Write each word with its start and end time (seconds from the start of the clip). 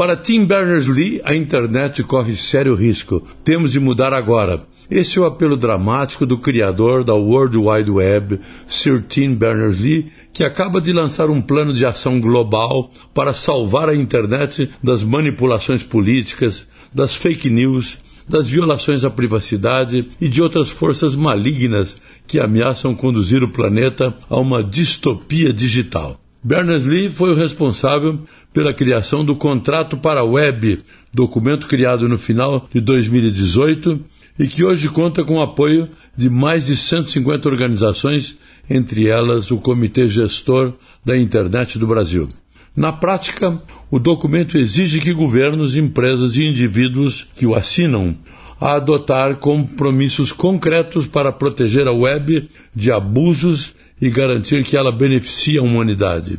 Para 0.00 0.16
Tim 0.16 0.46
Berners-Lee, 0.46 1.20
a 1.26 1.34
internet 1.34 2.02
corre 2.04 2.34
sério 2.34 2.74
risco. 2.74 3.22
Temos 3.44 3.70
de 3.70 3.78
mudar 3.78 4.14
agora. 4.14 4.64
Esse 4.90 5.18
é 5.18 5.20
o 5.20 5.26
apelo 5.26 5.58
dramático 5.58 6.24
do 6.24 6.38
criador 6.38 7.04
da 7.04 7.14
World 7.14 7.58
Wide 7.58 7.90
Web, 7.90 8.40
Sir 8.66 9.04
Tim 9.06 9.34
Berners-Lee, 9.34 10.10
que 10.32 10.42
acaba 10.42 10.80
de 10.80 10.90
lançar 10.90 11.28
um 11.28 11.42
plano 11.42 11.74
de 11.74 11.84
ação 11.84 12.18
global 12.18 12.90
para 13.12 13.34
salvar 13.34 13.90
a 13.90 13.94
internet 13.94 14.70
das 14.82 15.04
manipulações 15.04 15.82
políticas, 15.82 16.66
das 16.94 17.14
fake 17.14 17.50
news, 17.50 17.98
das 18.26 18.48
violações 18.48 19.04
à 19.04 19.10
privacidade 19.10 20.08
e 20.18 20.30
de 20.30 20.40
outras 20.40 20.70
forças 20.70 21.14
malignas 21.14 21.98
que 22.26 22.40
ameaçam 22.40 22.94
conduzir 22.94 23.42
o 23.42 23.52
planeta 23.52 24.16
a 24.30 24.40
uma 24.40 24.64
distopia 24.64 25.52
digital. 25.52 26.18
Berners-Lee 26.42 27.10
foi 27.10 27.32
o 27.32 27.34
responsável 27.34 28.20
pela 28.52 28.72
criação 28.72 29.24
do 29.24 29.36
Contrato 29.36 29.96
para 29.98 30.20
a 30.20 30.24
Web, 30.24 30.78
documento 31.12 31.66
criado 31.66 32.08
no 32.08 32.16
final 32.16 32.68
de 32.72 32.80
2018 32.80 34.00
e 34.38 34.46
que 34.46 34.64
hoje 34.64 34.88
conta 34.88 35.22
com 35.22 35.36
o 35.36 35.42
apoio 35.42 35.88
de 36.16 36.30
mais 36.30 36.66
de 36.66 36.76
150 36.76 37.46
organizações, 37.46 38.38
entre 38.68 39.06
elas 39.06 39.50
o 39.50 39.58
Comitê 39.58 40.08
Gestor 40.08 40.72
da 41.04 41.16
Internet 41.16 41.78
do 41.78 41.86
Brasil. 41.86 42.26
Na 42.74 42.92
prática, 42.92 43.60
o 43.90 43.98
documento 43.98 44.56
exige 44.56 45.00
que 45.00 45.12
governos, 45.12 45.76
empresas 45.76 46.36
e 46.36 46.44
indivíduos 46.44 47.26
que 47.36 47.44
o 47.44 47.54
assinam 47.54 48.16
a 48.60 48.74
adotar 48.74 49.36
compromissos 49.36 50.30
concretos 50.32 51.06
para 51.06 51.32
proteger 51.32 51.88
a 51.88 51.92
web 51.92 52.48
de 52.74 52.92
abusos 52.92 53.74
e 54.00 54.10
garantir 54.10 54.64
que 54.64 54.76
ela 54.76 54.92
beneficie 54.92 55.58
a 55.58 55.62
humanidade. 55.62 56.38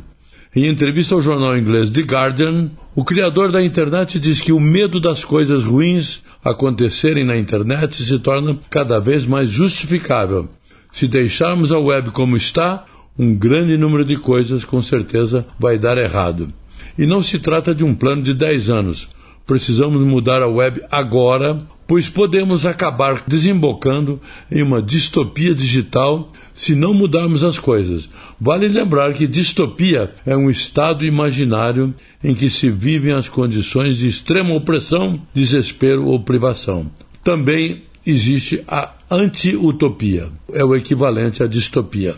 Em 0.55 0.67
entrevista 0.67 1.15
ao 1.15 1.21
jornal 1.21 1.57
inglês 1.57 1.89
The 1.89 2.01
Guardian, 2.01 2.71
o 2.93 3.05
criador 3.05 3.51
da 3.51 3.63
internet 3.63 4.19
diz 4.19 4.39
que 4.39 4.51
o 4.51 4.59
medo 4.59 4.99
das 4.99 5.23
coisas 5.23 5.63
ruins 5.63 6.21
acontecerem 6.43 7.25
na 7.25 7.37
internet 7.37 8.03
se 8.03 8.19
torna 8.19 8.59
cada 8.69 8.99
vez 8.99 9.25
mais 9.25 9.49
justificável. 9.49 10.49
Se 10.91 11.07
deixarmos 11.07 11.71
a 11.71 11.79
web 11.79 12.11
como 12.11 12.35
está, 12.35 12.85
um 13.17 13.33
grande 13.33 13.77
número 13.77 14.03
de 14.03 14.17
coisas 14.17 14.65
com 14.65 14.81
certeza 14.81 15.45
vai 15.57 15.77
dar 15.77 15.97
errado. 15.97 16.51
E 16.97 17.05
não 17.05 17.23
se 17.23 17.39
trata 17.39 17.73
de 17.73 17.83
um 17.83 17.93
plano 17.93 18.21
de 18.21 18.33
10 18.33 18.69
anos. 18.69 19.07
Precisamos 19.51 20.01
mudar 20.03 20.41
a 20.41 20.47
web 20.47 20.81
agora 20.89 21.61
pois 21.85 22.07
podemos 22.07 22.65
acabar 22.65 23.21
desembocando 23.27 24.17
em 24.49 24.61
uma 24.61 24.81
distopia 24.81 25.53
digital 25.53 26.29
se 26.53 26.73
não 26.73 26.93
mudarmos 26.93 27.43
as 27.43 27.59
coisas. 27.59 28.09
Vale 28.39 28.69
lembrar 28.69 29.13
que 29.13 29.27
distopia 29.27 30.13
é 30.25 30.37
um 30.37 30.49
estado 30.49 31.03
imaginário 31.03 31.93
em 32.23 32.33
que 32.33 32.49
se 32.49 32.69
vivem 32.69 33.11
as 33.11 33.27
condições 33.27 33.97
de 33.97 34.07
extrema 34.07 34.53
opressão, 34.53 35.21
desespero 35.33 36.05
ou 36.05 36.23
privação. 36.23 36.89
Também 37.21 37.83
existe 38.05 38.63
a 38.65 38.93
anti-utopia, 39.11 40.29
é 40.53 40.63
o 40.63 40.73
equivalente 40.73 41.43
à 41.43 41.45
distopia. 41.45 42.15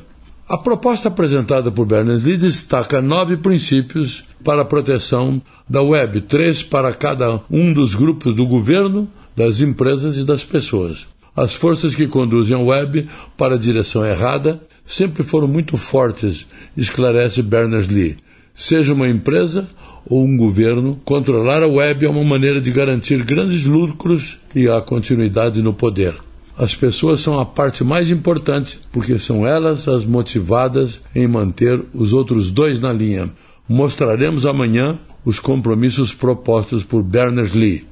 A 0.54 0.58
proposta 0.60 1.08
apresentada 1.08 1.72
por 1.72 1.84
Berners-Lee 1.88 2.38
destaca 2.38 3.02
nove 3.02 3.38
princípios 3.38 4.24
para 4.44 4.62
a 4.62 4.66
proteção 4.66 5.42
da 5.68 5.82
web, 5.82 6.22
três 6.22 6.62
para 6.62 6.94
cada 6.94 7.42
um 7.50 7.74
dos 7.74 7.96
grupos 7.96 8.36
do 8.36 8.46
governo, 8.46 9.10
das 9.36 9.62
empresas 9.62 10.16
e 10.16 10.24
das 10.24 10.44
pessoas. 10.44 11.08
As 11.36 11.56
forças 11.56 11.96
que 11.96 12.06
conduzem 12.06 12.56
a 12.56 12.60
web 12.60 13.10
para 13.36 13.56
a 13.56 13.58
direção 13.58 14.06
errada 14.06 14.62
sempre 14.86 15.24
foram 15.24 15.48
muito 15.48 15.76
fortes, 15.76 16.46
esclarece 16.78 17.42
Berners-Lee. 17.42 18.18
Seja 18.54 18.94
uma 18.94 19.10
empresa 19.10 19.68
ou 20.08 20.24
um 20.24 20.38
governo, 20.38 21.02
controlar 21.04 21.64
a 21.64 21.68
web 21.68 22.06
é 22.06 22.10
uma 22.10 22.24
maneira 22.24 22.62
de 22.62 22.70
garantir 22.70 23.24
grandes 23.24 23.66
lucros 23.66 24.38
e 24.54 24.70
a 24.70 24.80
continuidade 24.82 25.64
no 25.64 25.74
poder. 25.74 26.16
As 26.58 26.76
pessoas 26.76 27.22
são 27.22 27.40
a 27.40 27.46
parte 27.46 27.84
mais 27.84 28.12
importante, 28.12 28.80
porque 28.92 29.18
são 29.18 29.46
elas 29.46 29.88
as 29.88 30.06
motivadas 30.06 31.02
em 31.16 31.28
manter 31.28 31.84
os 31.94 32.14
outros 32.14 32.52
dois 32.52 32.80
na 32.80 32.94
linha. 32.94 33.32
Mostraremos 33.68 34.46
amanhã 34.46 35.00
os 35.26 35.40
compromissos 35.40 36.14
propostos 36.14 36.84
por 36.84 37.02
Berners-Lee. 37.02 37.88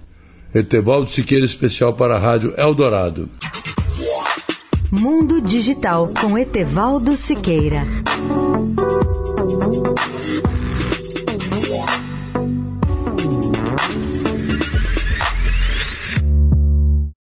Etevaldo 0.54 1.10
Siqueira, 1.10 1.46
especial 1.46 1.94
para 1.94 2.16
a 2.18 2.20
Rádio 2.20 2.54
Eldorado. 2.58 3.30
Mundo 4.92 5.42
Digital 5.42 6.10
com 6.20 6.38
Etevaldo 6.38 7.16
Siqueira. 7.16 7.84